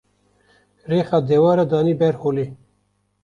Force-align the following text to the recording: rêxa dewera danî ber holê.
rêxa 0.89 1.19
dewera 1.27 1.65
danî 1.71 1.93
ber 2.01 2.15
holê. 2.21 2.47